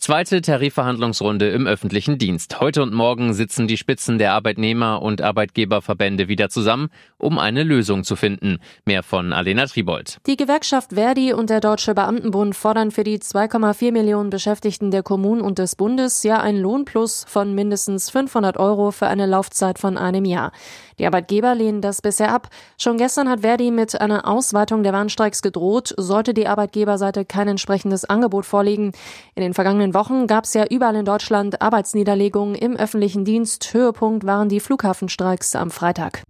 Zweite 0.00 0.40
Tarifverhandlungsrunde 0.40 1.48
im 1.48 1.66
öffentlichen 1.66 2.18
Dienst. 2.18 2.60
Heute 2.60 2.84
und 2.84 2.94
morgen 2.94 3.34
sitzen 3.34 3.66
die 3.66 3.76
Spitzen 3.76 4.16
der 4.18 4.32
Arbeitnehmer- 4.32 5.02
und 5.02 5.20
Arbeitgeberverbände 5.20 6.28
wieder 6.28 6.48
zusammen, 6.50 6.90
um 7.18 7.36
eine 7.36 7.64
Lösung 7.64 8.04
zu 8.04 8.14
finden. 8.14 8.58
Mehr 8.84 9.02
von 9.02 9.32
Alena 9.32 9.66
Tribold. 9.66 10.18
Die 10.28 10.36
Gewerkschaft 10.36 10.92
Verdi 10.94 11.32
und 11.32 11.50
der 11.50 11.58
Deutsche 11.58 11.96
Beamtenbund 11.96 12.54
fordern 12.54 12.92
für 12.92 13.02
die 13.02 13.18
2,4 13.18 13.90
Millionen 13.90 14.30
Beschäftigten 14.30 14.92
der 14.92 15.02
Kommunen 15.02 15.40
und 15.40 15.58
des 15.58 15.74
Bundes 15.74 16.22
ja 16.22 16.40
ein 16.40 16.56
Lohnplus 16.56 17.24
von 17.28 17.56
mindestens 17.56 18.08
500 18.08 18.56
Euro 18.56 18.92
für 18.92 19.08
eine 19.08 19.26
Laufzeit 19.26 19.80
von 19.80 19.98
einem 19.98 20.24
Jahr. 20.24 20.52
Die 20.98 21.06
Arbeitgeber 21.06 21.54
lehnen 21.54 21.80
das 21.80 22.02
bisher 22.02 22.32
ab. 22.32 22.48
Schon 22.76 22.98
gestern 22.98 23.28
hat 23.28 23.40
Verdi 23.40 23.70
mit 23.70 24.00
einer 24.00 24.26
Ausweitung 24.26 24.82
der 24.82 24.92
Warnstreiks 24.92 25.42
gedroht, 25.42 25.94
sollte 25.96 26.34
die 26.34 26.48
Arbeitgeberseite 26.48 27.24
kein 27.24 27.48
entsprechendes 27.48 28.04
Angebot 28.04 28.46
vorlegen. 28.46 28.92
In 29.34 29.42
den 29.42 29.54
vergangenen 29.54 29.87
Wochen 29.94 30.26
gab 30.26 30.44
es 30.44 30.54
ja 30.54 30.64
überall 30.68 30.96
in 30.96 31.04
Deutschland 31.04 31.60
Arbeitsniederlegungen 31.60 32.54
im 32.54 32.76
öffentlichen 32.76 33.24
Dienst. 33.24 33.72
Höhepunkt 33.72 34.24
waren 34.26 34.48
die 34.48 34.60
Flughafenstreiks 34.60 35.56
am 35.56 35.70
Freitag. 35.70 36.22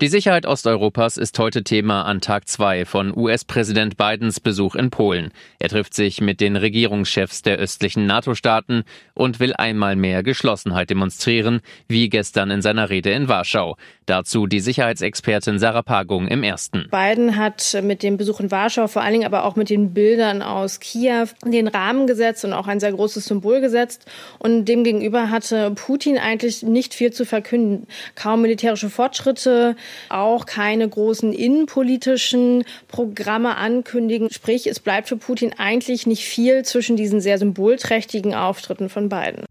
Die 0.00 0.06
Sicherheit 0.06 0.46
Osteuropas 0.46 1.16
ist 1.16 1.36
heute 1.40 1.64
Thema 1.64 2.02
an 2.02 2.20
Tag 2.20 2.46
zwei 2.46 2.84
von 2.84 3.12
US-Präsident 3.16 3.96
Bidens 3.96 4.38
Besuch 4.38 4.76
in 4.76 4.90
Polen. 4.90 5.32
Er 5.58 5.70
trifft 5.70 5.92
sich 5.92 6.20
mit 6.20 6.40
den 6.40 6.54
Regierungschefs 6.54 7.42
der 7.42 7.56
östlichen 7.56 8.06
NATO-Staaten 8.06 8.84
und 9.14 9.40
will 9.40 9.54
einmal 9.54 9.96
mehr 9.96 10.22
Geschlossenheit 10.22 10.90
demonstrieren, 10.90 11.62
wie 11.88 12.08
gestern 12.08 12.52
in 12.52 12.62
seiner 12.62 12.90
Rede 12.90 13.10
in 13.10 13.26
Warschau. 13.26 13.76
Dazu 14.06 14.46
die 14.46 14.60
Sicherheitsexpertin 14.60 15.58
Sarah 15.58 15.82
Pagung 15.82 16.28
im 16.28 16.44
ersten. 16.44 16.86
Biden 16.92 17.36
hat 17.36 17.76
mit 17.82 18.04
dem 18.04 18.18
Besuch 18.18 18.38
in 18.38 18.52
Warschau, 18.52 18.86
vor 18.86 19.02
allen 19.02 19.14
Dingen 19.14 19.26
aber 19.26 19.44
auch 19.44 19.56
mit 19.56 19.68
den 19.68 19.94
Bildern 19.94 20.42
aus 20.42 20.78
Kiew, 20.78 21.26
den 21.44 21.66
Rahmen 21.66 22.06
gesetzt 22.06 22.44
und 22.44 22.52
auch 22.52 22.68
ein 22.68 22.78
sehr 22.78 22.92
großes 22.92 23.24
Symbol 23.24 23.60
gesetzt. 23.60 24.06
Und 24.38 24.66
demgegenüber 24.66 25.28
hatte 25.28 25.72
Putin 25.72 26.18
eigentlich 26.18 26.62
nicht 26.62 26.94
viel 26.94 27.12
zu 27.12 27.26
verkünden. 27.26 27.88
Kaum 28.14 28.42
militärische 28.42 28.90
Fortschritte, 28.90 29.74
auch 30.08 30.46
keine 30.46 30.88
großen 30.88 31.32
innenpolitischen 31.32 32.64
Programme 32.88 33.56
ankündigen. 33.56 34.30
Sprich, 34.30 34.66
es 34.66 34.80
bleibt 34.80 35.08
für 35.08 35.16
Putin 35.16 35.52
eigentlich 35.56 36.06
nicht 36.06 36.24
viel 36.24 36.64
zwischen 36.64 36.96
diesen 36.96 37.20
sehr 37.20 37.38
symbolträchtigen 37.38 38.34
Auftritten 38.34 38.88
von 38.88 39.08
beiden. 39.08 39.44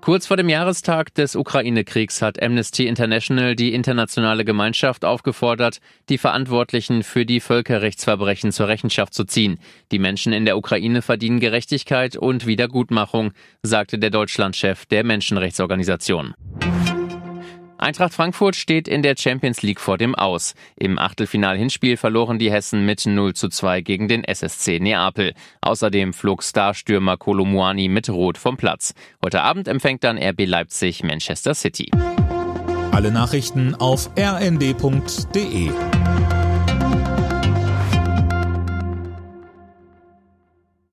Kurz 0.00 0.26
vor 0.26 0.38
dem 0.38 0.48
Jahrestag 0.48 1.14
des 1.14 1.36
Ukraine-Kriegs 1.36 2.22
hat 2.22 2.42
Amnesty 2.42 2.86
International 2.86 3.54
die 3.54 3.74
internationale 3.74 4.46
Gemeinschaft 4.46 5.04
aufgefordert, 5.04 5.80
die 6.08 6.16
Verantwortlichen 6.16 7.02
für 7.02 7.26
die 7.26 7.38
Völkerrechtsverbrechen 7.38 8.50
zur 8.50 8.68
Rechenschaft 8.68 9.12
zu 9.12 9.24
ziehen. 9.24 9.60
Die 9.92 9.98
Menschen 9.98 10.32
in 10.32 10.46
der 10.46 10.56
Ukraine 10.56 11.02
verdienen 11.02 11.38
Gerechtigkeit 11.38 12.16
und 12.16 12.46
Wiedergutmachung, 12.46 13.32
sagte 13.62 13.98
der 13.98 14.10
Deutschlandchef 14.10 14.86
der 14.86 15.04
Menschenrechtsorganisation. 15.04 16.34
Eintracht 17.80 18.12
Frankfurt 18.12 18.56
steht 18.56 18.88
in 18.88 19.02
der 19.02 19.14
Champions 19.16 19.62
League 19.62 19.80
vor 19.80 19.96
dem 19.96 20.14
Aus. 20.14 20.54
Im 20.76 20.98
Achtelfinal-Hinspiel 20.98 21.96
verloren 21.96 22.38
die 22.38 22.52
Hessen 22.52 22.84
mit 22.84 23.06
0 23.06 23.32
zu 23.32 23.48
2 23.48 23.80
gegen 23.80 24.06
den 24.06 24.22
SSC 24.22 24.78
Neapel. 24.80 25.32
Außerdem 25.62 26.12
flog 26.12 26.42
Starstürmer 26.42 27.16
Kolomuani 27.16 27.88
mit 27.88 28.10
Rot 28.10 28.36
vom 28.36 28.58
Platz. 28.58 28.92
Heute 29.24 29.40
Abend 29.40 29.66
empfängt 29.66 30.04
dann 30.04 30.18
RB 30.18 30.44
Leipzig 30.44 31.02
Manchester 31.02 31.54
City. 31.54 31.90
Alle 32.92 33.10
Nachrichten 33.10 33.74
auf 33.74 34.10
rnd.de 34.18 35.70